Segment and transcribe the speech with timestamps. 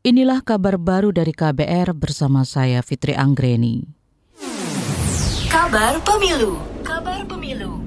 [0.00, 3.84] Inilah kabar baru dari KBR bersama saya Fitri Anggreni.
[5.52, 6.56] Kabar Pemilu.
[6.80, 7.84] Kabar Pemilu.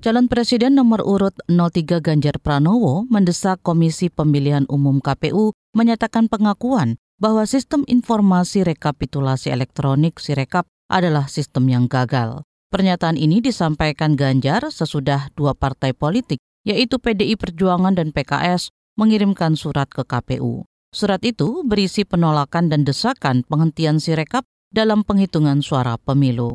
[0.00, 7.44] Calon Presiden nomor urut 03 Ganjar Pranowo mendesak Komisi Pemilihan Umum KPU menyatakan pengakuan bahwa
[7.44, 12.48] sistem informasi rekapitulasi elektronik Sirekap adalah sistem yang gagal.
[12.72, 19.92] Pernyataan ini disampaikan Ganjar sesudah dua partai politik, yaitu PDI Perjuangan dan PKS, mengirimkan surat
[19.92, 20.64] ke KPU.
[20.94, 26.54] Surat itu berisi penolakan dan desakan penghentian Sirekap dalam penghitungan suara pemilu.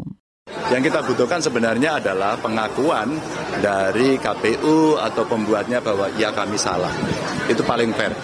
[0.71, 3.19] Yang kita butuhkan sebenarnya adalah pengakuan
[3.59, 6.87] dari KPU atau pembuatnya bahwa ya kami salah.
[7.51, 8.15] Itu paling fair.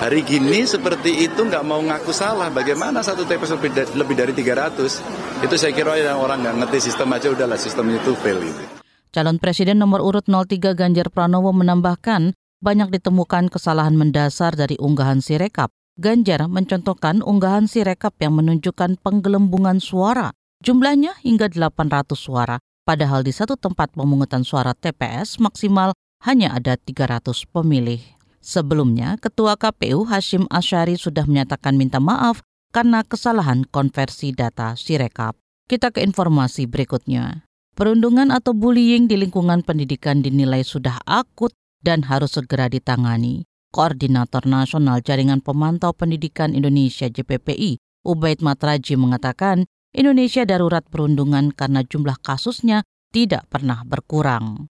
[0.00, 2.48] Hari gini seperti itu nggak mau ngaku salah.
[2.48, 3.52] Bagaimana satu TPS
[3.92, 5.44] lebih, dari 300?
[5.44, 8.64] Itu saya kira yang orang nggak ngerti sistem aja udahlah sistem itu fail itu.
[9.12, 15.74] Calon Presiden nomor urut 03 Ganjar Pranowo menambahkan banyak ditemukan kesalahan mendasar dari unggahan Sirekap.
[15.98, 20.30] Ganjar mencontohkan unggahan Sirekap yang menunjukkan penggelembungan suara.
[20.62, 25.90] Jumlahnya hingga 800 suara, padahal di satu tempat pemungutan suara TPS maksimal
[26.22, 27.98] hanya ada 300 pemilih.
[28.38, 35.34] Sebelumnya, Ketua KPU Hashim Asyari sudah menyatakan minta maaf karena kesalahan konversi data Sirekap.
[35.66, 37.46] Kita ke informasi berikutnya.
[37.74, 43.44] Perundungan atau bullying di lingkungan pendidikan dinilai sudah akut dan harus segera ditangani.
[43.72, 52.16] Koordinator Nasional Jaringan Pemantau Pendidikan Indonesia JPPI, Ubaid Matraji mengatakan, Indonesia darurat perundungan karena jumlah
[52.24, 54.71] kasusnya tidak pernah berkurang.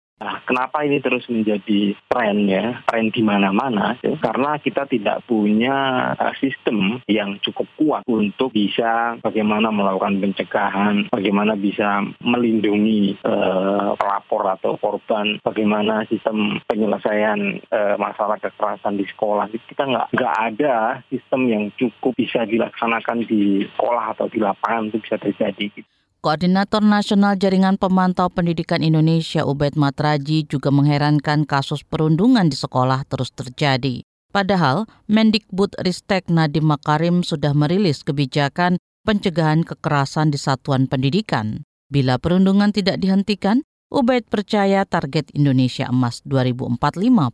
[0.45, 3.97] Kenapa ini terus menjadi tren ya, tren di mana-mana?
[4.05, 4.13] Ya?
[4.21, 11.57] Karena kita tidak punya uh, sistem yang cukup kuat untuk bisa bagaimana melakukan pencegahan, bagaimana
[11.57, 19.49] bisa melindungi uh, pelapor atau korban, bagaimana sistem penyelesaian uh, masalah kekerasan di sekolah.
[19.49, 25.01] Kita nggak nggak ada sistem yang cukup bisa dilaksanakan di sekolah atau di lapangan itu
[25.01, 25.73] bisa terjadi.
[25.73, 25.89] Gitu.
[26.25, 33.29] Koordinator Nasional Jaringan Pemantau Pendidikan Indonesia Ubed Matraji juga mengherankan kasus perundungan di sekolah terus
[33.29, 34.01] terjadi.
[34.33, 41.61] Padahal Mendikbud Ristek Nadiem Makarim sudah merilis kebijakan pencegahan kekerasan di satuan pendidikan.
[41.93, 43.61] Bila perundungan tidak dihentikan,
[43.93, 46.81] Ubed percaya target Indonesia Emas 2045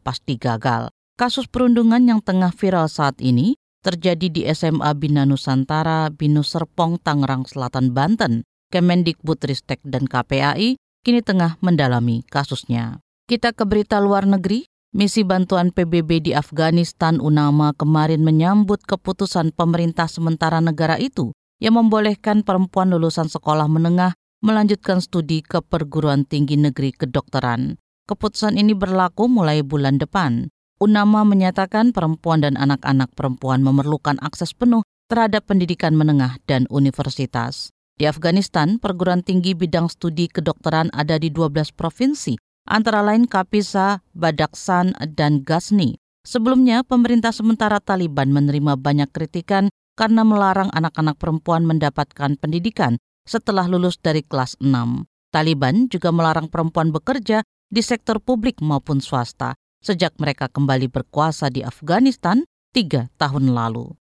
[0.03, 0.91] pasti gagal.
[1.15, 3.55] Kasus perundungan yang tengah viral saat ini
[3.87, 8.43] terjadi di SMA Bina Nusantara, Binus Serpong, Tangerang Selatan, Banten.
[8.71, 13.03] Kemendikbudristek dan KPAI kini tengah mendalami kasusnya.
[13.27, 14.65] Kita ke berita luar negeri.
[14.91, 21.31] Misi bantuan PBB di Afghanistan UNAMA kemarin menyambut keputusan pemerintah sementara negara itu
[21.63, 24.11] yang membolehkan perempuan lulusan sekolah menengah
[24.43, 27.79] melanjutkan studi ke perguruan tinggi negeri kedokteran.
[28.03, 30.51] Keputusan ini berlaku mulai bulan depan.
[30.83, 37.71] UNAMA menyatakan perempuan dan anak-anak perempuan memerlukan akses penuh terhadap pendidikan menengah dan universitas.
[38.01, 42.33] Di Afghanistan, perguruan tinggi bidang studi kedokteran ada di 12 provinsi,
[42.65, 46.01] antara lain Kapisa, Badaksan, dan Ghazni.
[46.25, 52.97] Sebelumnya, pemerintah sementara Taliban menerima banyak kritikan karena melarang anak-anak perempuan mendapatkan pendidikan
[53.29, 55.05] setelah lulus dari kelas 6.
[55.29, 59.53] Taliban juga melarang perempuan bekerja di sektor publik maupun swasta
[59.85, 62.41] sejak mereka kembali berkuasa di Afghanistan
[62.73, 64.00] tiga tahun lalu.